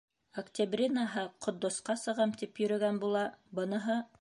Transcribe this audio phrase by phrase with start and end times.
[0.41, 3.27] Октябринаһы Ҡотдосҡа сығам, тип йөрөгән була,
[3.61, 4.01] быныһы...